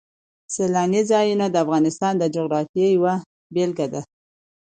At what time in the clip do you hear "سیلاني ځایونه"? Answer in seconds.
0.53-1.45